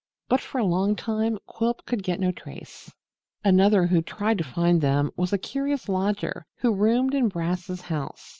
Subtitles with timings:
[0.29, 2.91] But for a long time Quilp could get no trace.
[3.43, 8.27] Another who tried to find them was a curious lodger who roomed in Brass's house.